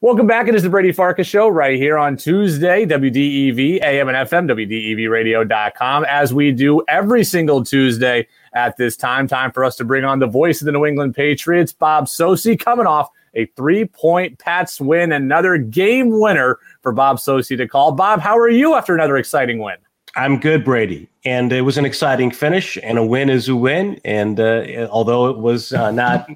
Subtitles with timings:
[0.00, 0.46] Welcome back.
[0.46, 6.04] It is the Brady Farkas Show right here on Tuesday, WDEV, AM and FM, WDEVradio.com,
[6.04, 9.26] as we do every single Tuesday at this time.
[9.26, 12.56] Time for us to bring on the voice of the New England Patriots, Bob Socci,
[12.56, 17.90] coming off a three point Pats win, another game winner for Bob Socci to call.
[17.90, 19.78] Bob, how are you after another exciting win?
[20.14, 21.08] I'm good, Brady.
[21.24, 24.00] And it was an exciting finish, and a win is a win.
[24.04, 26.30] And uh, although it was uh, not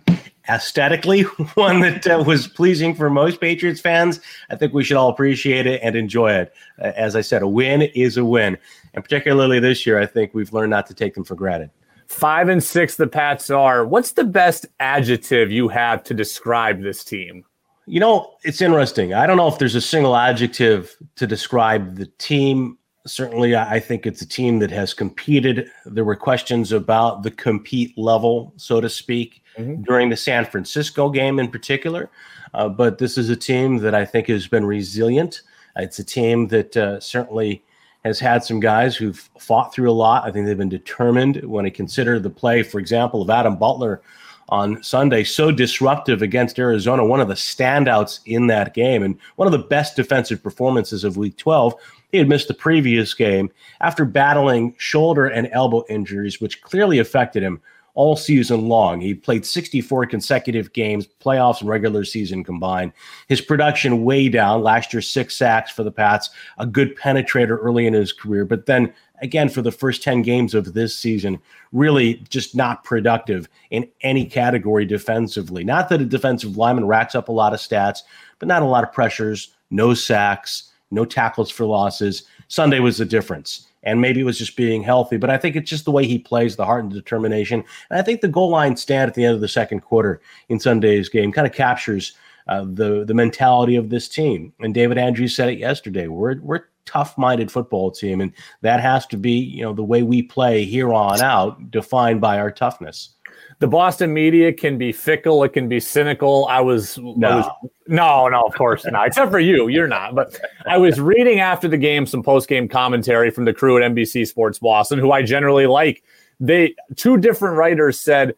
[0.49, 1.23] aesthetically
[1.55, 4.21] one that uh, was pleasing for most Patriots fans,
[4.51, 6.53] I think we should all appreciate it and enjoy it.
[6.81, 8.59] Uh, as I said, a win is a win.
[8.95, 11.71] And particularly this year, I think we've learned not to take them for granted.
[12.09, 13.87] Five and six, the Pats are.
[13.87, 17.45] What's the best adjective you have to describe this team?
[17.87, 19.15] You know, it's interesting.
[19.15, 24.07] I don't know if there's a single adjective to describe the team certainly I think
[24.07, 25.71] it's a team that has competed.
[25.85, 29.83] There were questions about the compete level, so to speak, mm-hmm.
[29.83, 32.11] during the San Francisco game in particular.
[32.55, 35.43] Uh, but this is a team that I think has been resilient.
[35.77, 37.63] It's a team that uh, certainly
[38.05, 40.25] has had some guys who've fought through a lot.
[40.25, 44.03] I think they've been determined when I consider the play, for example, of Adam Butler
[44.49, 49.47] on Sunday, so disruptive against Arizona, one of the standouts in that game and one
[49.47, 51.75] of the best defensive performances of week 12
[52.11, 57.43] he had missed the previous game after battling shoulder and elbow injuries, which clearly affected
[57.43, 57.63] him
[57.95, 59.01] all season long.
[59.01, 62.93] He played 64 consecutive games, playoffs and regular season combined.
[63.29, 64.63] His production way down.
[64.63, 68.67] Last year, six sacks for the Pats, a good penetrator early in his career, but
[68.67, 71.39] then again for the first 10 games of this season,
[71.73, 75.63] really just not productive in any category defensively.
[75.63, 78.01] Not that a defensive lineman racks up a lot of stats,
[78.39, 82.25] but not a lot of pressures, no sacks no tackles for losses.
[82.47, 83.67] Sunday was the difference.
[83.83, 86.19] And maybe it was just being healthy, but I think it's just the way he
[86.19, 87.65] plays, the heart and determination.
[87.91, 90.61] And I think the goal line stand at the end of the second quarter in
[90.61, 92.13] Sunday's game kind of captures
[92.49, 94.53] uh, the the mentality of this team.
[94.61, 96.09] And David Andrews said it yesterday.
[96.09, 100.23] We're we're tough-minded football team, and that has to be you know the way we
[100.23, 103.11] play here on out, defined by our toughness
[103.59, 105.43] the Boston media can be fickle.
[105.45, 106.47] It can be cynical.
[106.49, 107.47] I was no, I was,
[107.87, 109.07] no, no, of course not.
[109.07, 110.15] Except for you, you're not.
[110.15, 113.93] But I was reading after the game some post game commentary from the crew at
[113.93, 116.03] NBC Sports Boston, who I generally like.
[116.41, 118.35] They two different writers said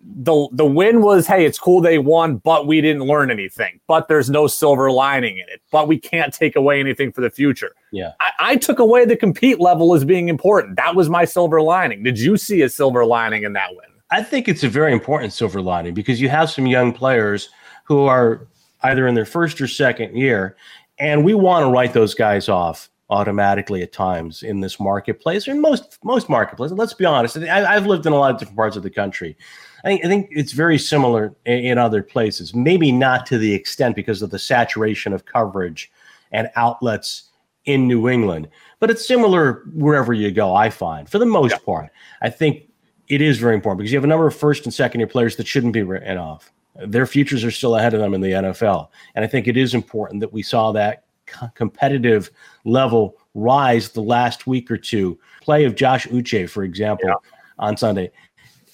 [0.00, 3.80] the the win was hey, it's cool they won, but we didn't learn anything.
[3.86, 5.60] But there's no silver lining in it.
[5.72, 7.72] But we can't take away anything for the future.
[7.90, 10.76] Yeah, I, I took away the compete level as being important.
[10.76, 12.02] That was my silver lining.
[12.02, 13.97] Did you see a silver lining in that win?
[14.10, 17.50] I think it's a very important silver lining because you have some young players
[17.84, 18.46] who are
[18.82, 20.56] either in their first or second year,
[20.98, 25.52] and we want to write those guys off automatically at times in this marketplace or
[25.52, 26.76] in most most marketplaces.
[26.76, 27.36] Let's be honest.
[27.36, 29.36] I, have lived in a lot of different parts of the country.
[29.84, 32.54] I think, I think it's very similar in, in other places.
[32.54, 35.90] Maybe not to the extent because of the saturation of coverage
[36.32, 37.24] and outlets
[37.64, 38.48] in New England,
[38.80, 40.54] but it's similar wherever you go.
[40.54, 41.58] I find for the most yeah.
[41.64, 41.90] part.
[42.22, 42.67] I think
[43.08, 45.36] it is very important because you have a number of first and second year players
[45.36, 46.52] that shouldn't be written off.
[46.76, 48.88] Their futures are still ahead of them in the NFL.
[49.14, 52.30] And I think it is important that we saw that co- competitive
[52.64, 55.18] level rise the last week or two.
[55.40, 57.14] Play of Josh Uche, for example, yeah.
[57.58, 58.10] on Sunday.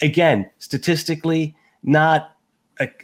[0.02, 2.33] Again, statistically, not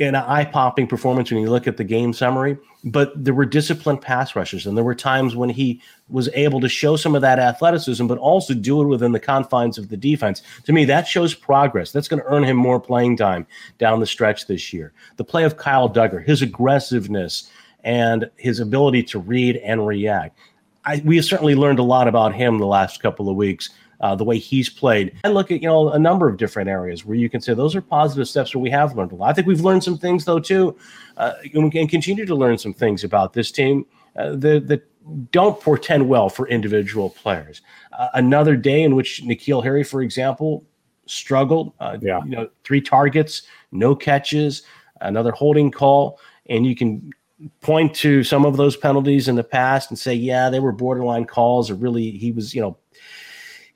[0.01, 4.01] an eye popping performance when you look at the game summary, but there were disciplined
[4.01, 4.67] pass rushes.
[4.67, 8.19] And there were times when he was able to show some of that athleticism, but
[8.19, 10.43] also do it within the confines of the defense.
[10.65, 11.93] To me, that shows progress.
[11.93, 13.47] That's going to earn him more playing time
[13.79, 14.93] down the stretch this year.
[15.17, 17.49] The play of Kyle Dugger, his aggressiveness,
[17.85, 20.39] and his ability to read and react.
[20.85, 24.15] I, we have certainly learned a lot about him the last couple of weeks uh,
[24.15, 25.17] the way he's played.
[25.25, 27.77] And look at you know a number of different areas where you can say those
[27.77, 29.31] are positive steps where we have learned a lot.
[29.31, 30.77] I think we've learned some things though too,
[31.17, 34.87] uh, and we can continue to learn some things about this team uh, that, that
[35.31, 37.63] don't portend well for individual players.
[37.93, 40.65] Uh, another day in which N'Keal Harry, for example,
[41.07, 41.73] struggled.
[41.81, 42.21] Uh, yeah.
[42.25, 44.63] You know, three targets, no catches,
[45.01, 47.11] another holding call, and you can
[47.61, 51.25] point to some of those penalties in the past and say, yeah, they were borderline
[51.25, 52.77] calls, or really he was, you know,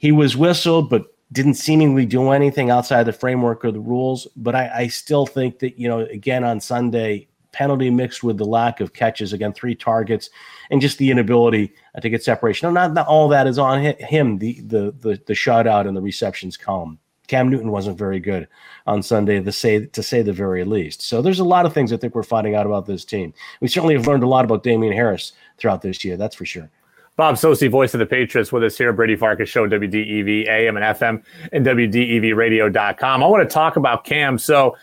[0.04, 4.28] he was whistled, but didn't seemingly do anything outside the framework of the rules.
[4.36, 8.44] But I, I still think that, you know, again on Sunday, penalty mixed with the
[8.44, 10.28] lack of catches, again, three targets,
[10.70, 11.72] and just the inability
[12.02, 12.66] to get separation.
[12.66, 16.02] No, not, not all that is on him, the, the, the, the shutout and the
[16.02, 16.98] receptions column.
[17.26, 18.46] Cam Newton wasn't very good
[18.86, 21.00] on Sunday, to say to say the very least.
[21.00, 23.32] So there's a lot of things I think we're finding out about this team.
[23.62, 26.18] We certainly have learned a lot about Damien Harris throughout this year.
[26.18, 26.70] That's for sure.
[27.16, 28.92] Bob Socci, voice of the Patriots, with us here.
[28.92, 31.22] Brady Farkas Show, WDEV AM and FM,
[31.52, 33.22] and WDEVradio.com.
[33.22, 34.36] I want to talk about Cam.
[34.38, 34.76] So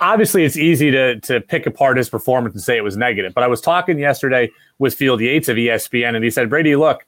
[0.00, 3.34] obviously it's easy to to pick apart his performance and say it was negative.
[3.34, 7.06] But I was talking yesterday with Field Yates of ESPN, and he said, Brady, look,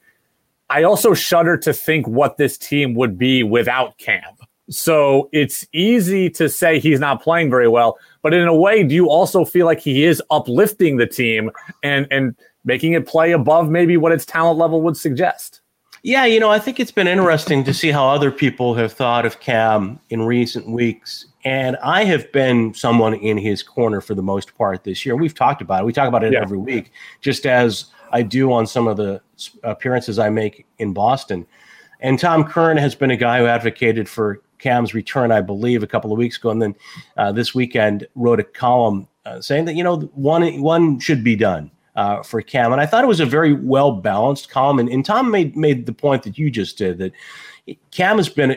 [0.68, 4.22] I also shudder to think what this team would be without Cam.
[4.70, 8.94] So it's easy to say he's not playing very well, but in a way, do
[8.94, 11.50] you also feel like he is uplifting the team
[11.82, 15.60] and and making it play above maybe what its talent level would suggest?
[16.02, 19.26] Yeah, you know, I think it's been interesting to see how other people have thought
[19.26, 21.26] of Cam in recent weeks.
[21.44, 25.14] And I have been someone in his corner for the most part this year.
[25.14, 25.86] We've talked about it.
[25.86, 26.40] We talk about it yeah.
[26.40, 26.90] every week,
[27.20, 29.20] just as I do on some of the
[29.62, 31.46] appearances I make in Boston.
[32.00, 35.86] And Tom Curran has been a guy who advocated for Cam's return, I believe, a
[35.86, 36.74] couple of weeks ago, and then
[37.16, 41.36] uh, this weekend wrote a column uh, saying that you know one one should be
[41.36, 44.78] done uh, for Cam, and I thought it was a very well balanced column.
[44.78, 47.12] And, and Tom made made the point that you just did that
[47.90, 48.56] Cam has been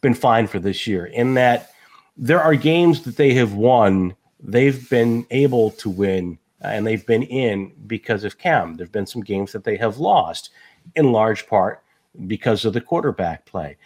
[0.00, 1.70] been fine for this year in that
[2.16, 7.06] there are games that they have won, they've been able to win, uh, and they've
[7.06, 8.74] been in because of Cam.
[8.74, 10.50] There've been some games that they have lost,
[10.94, 11.82] in large part
[12.26, 13.76] because of the quarterback play.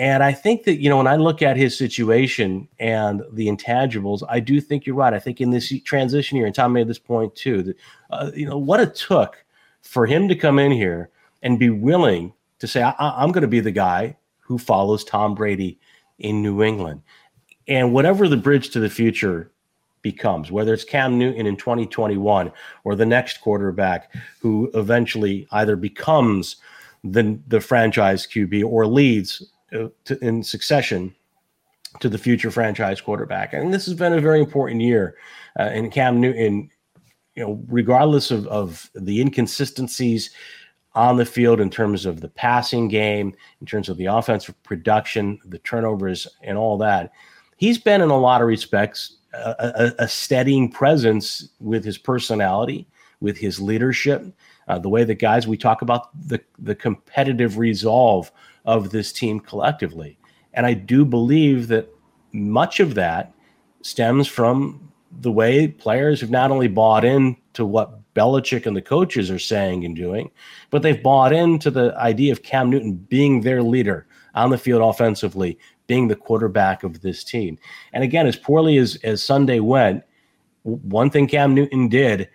[0.00, 4.22] And I think that, you know, when I look at his situation and the intangibles,
[4.30, 5.12] I do think you're right.
[5.12, 7.76] I think in this transition here, and Tom made this point too, that,
[8.08, 9.44] uh, you know, what it took
[9.82, 11.10] for him to come in here
[11.42, 15.34] and be willing to say, I- am going to be the guy who follows Tom
[15.34, 15.78] Brady
[16.18, 17.02] in New England.
[17.68, 19.52] And whatever the bridge to the future
[20.00, 22.50] becomes, whether it's Cam Newton in 2021
[22.84, 26.56] or the next quarterback who eventually either becomes
[27.04, 31.14] the, the franchise QB or leads to, in succession
[31.98, 33.52] to the future franchise quarterback.
[33.52, 35.16] And this has been a very important year.
[35.58, 36.70] Uh, and Cam Newton,
[37.34, 40.30] you know, regardless of, of the inconsistencies
[40.94, 45.38] on the field in terms of the passing game, in terms of the offensive production,
[45.44, 47.12] the turnovers, and all that,
[47.56, 52.88] he's been in a lot of respects a, a, a steadying presence with his personality,
[53.20, 54.26] with his leadership,
[54.68, 58.30] uh, the way that guys we talk about the the competitive resolve
[58.64, 60.18] of this team collectively.
[60.54, 61.88] And I do believe that
[62.32, 63.32] much of that
[63.82, 68.82] stems from the way players have not only bought in to what Belichick and the
[68.82, 70.30] coaches are saying and doing,
[70.70, 74.82] but they've bought into the idea of Cam Newton being their leader on the field
[74.82, 77.58] offensively, being the quarterback of this team.
[77.92, 80.04] And again, as poorly as, as Sunday went,
[80.62, 82.28] one thing Cam Newton did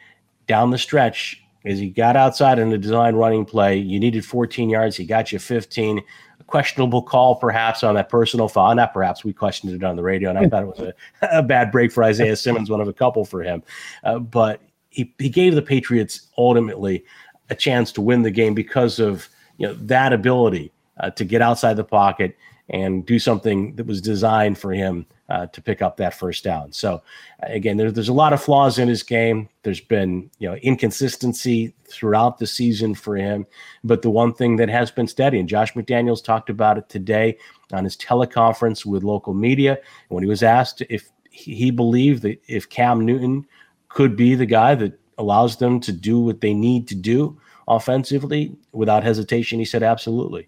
[0.47, 3.77] down the stretch is he got outside in a design running play.
[3.77, 4.95] You needed 14 yards.
[4.95, 6.01] He got you 15.
[6.39, 8.75] A questionable call, perhaps, on that personal foul.
[8.75, 9.23] Not perhaps.
[9.23, 10.93] We questioned it on the radio, and I thought it was a,
[11.39, 13.63] a bad break for Isaiah Simmons, one of a couple for him.
[14.03, 17.03] Uh, but he, he gave the Patriots ultimately
[17.49, 19.27] a chance to win the game because of
[19.57, 22.37] you know that ability uh, to get outside the pocket
[22.69, 26.71] and do something that was designed for him uh, to pick up that first down.
[26.71, 27.01] So
[27.41, 29.49] again, there, there's a lot of flaws in his game.
[29.63, 33.45] There's been you know inconsistency throughout the season for him,
[33.83, 37.37] but the one thing that has been steady, and Josh McDaniels talked about it today
[37.71, 42.69] on his teleconference with local media when he was asked if he believed that if
[42.69, 43.45] Cam Newton
[43.89, 48.55] could be the guy that allows them to do what they need to do offensively
[48.71, 50.47] without hesitation, he said absolutely.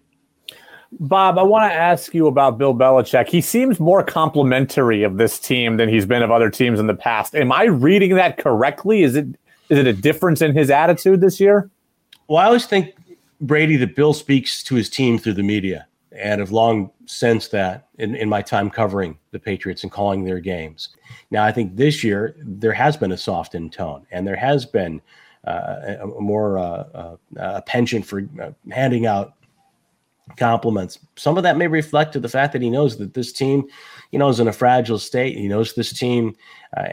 [0.92, 3.28] Bob, I want to ask you about Bill Belichick.
[3.28, 6.94] He seems more complimentary of this team than he's been of other teams in the
[6.94, 7.34] past.
[7.34, 9.02] Am I reading that correctly?
[9.02, 9.26] Is it
[9.68, 11.70] is it a difference in his attitude this year?
[12.26, 12.94] Well, I always think
[13.42, 17.88] Brady that Bill speaks to his team through the media, and have long sensed that
[17.98, 20.88] in, in my time covering the Patriots and calling their games.
[21.30, 25.02] Now, I think this year there has been a softened tone, and there has been
[25.46, 29.34] uh, a, a, more uh, uh, a penchant for uh, handing out
[30.36, 30.98] compliments.
[31.16, 33.64] Some of that may reflect to the fact that he knows that this team,
[34.10, 35.36] you know, is in a fragile state.
[35.36, 36.36] He knows this team
[36.76, 36.84] uh,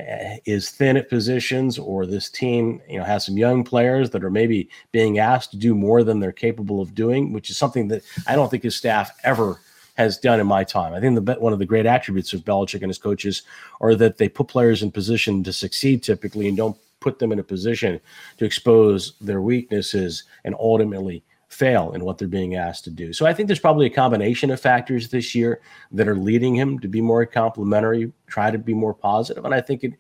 [0.46, 4.32] is thin at positions, or this team, you know, has some young players that are
[4.32, 8.04] maybe being asked to do more than they're capable of doing, which is something that
[8.28, 9.60] I don't think his staff ever
[9.96, 10.94] has done in my time.
[10.94, 13.44] I think the one of the great attributes of Belichick and his coaches
[13.82, 17.40] are that they put players in position to succeed typically and don't put them in
[17.40, 18.00] a position
[18.38, 21.24] to expose their weaknesses and ultimately
[21.56, 23.14] fail in what they're being asked to do.
[23.14, 26.80] So I think there's probably a combination of factors this year that are leading him
[26.80, 29.46] to be more complimentary, try to be more positive.
[29.46, 29.94] and I think it,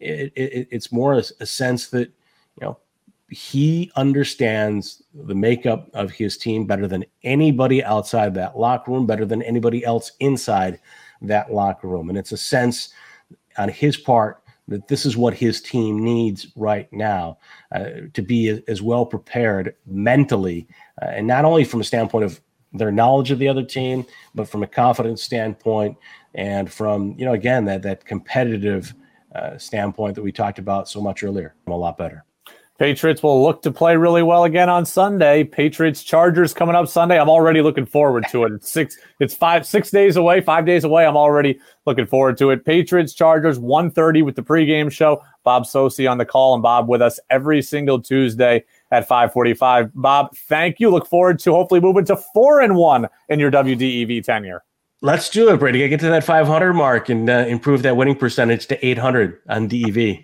[0.00, 2.78] it, it it's more a, a sense that you know
[3.28, 9.26] he understands the makeup of his team better than anybody outside that locker room, better
[9.26, 10.80] than anybody else inside
[11.20, 12.88] that locker room, and it's a sense
[13.58, 17.38] on his part that this is what his team needs right now
[17.74, 20.66] uh, to be as well prepared mentally,
[21.00, 22.40] uh, and not only from a standpoint of
[22.72, 25.96] their knowledge of the other team, but from a confidence standpoint,
[26.34, 28.94] and from you know again that that competitive
[29.34, 32.24] uh, standpoint that we talked about so much earlier, I'm a lot better.
[32.82, 35.44] Patriots will look to play really well again on Sunday.
[35.44, 37.16] Patriots Chargers coming up Sunday.
[37.16, 38.54] I'm already looking forward to it.
[38.54, 41.06] It's six it's five six days away, five days away.
[41.06, 42.64] I'm already looking forward to it.
[42.64, 45.22] Patriots Chargers 1:30 with the pregame show.
[45.44, 49.92] Bob Socci on the call and Bob with us every single Tuesday at 5:45.
[49.94, 50.90] Bob, thank you.
[50.90, 54.64] Look forward to hopefully moving to four and one in your WDEV tenure.
[55.02, 55.88] Let's do it, Brady.
[55.88, 60.18] Get to that 500 mark and uh, improve that winning percentage to 800 on DEV.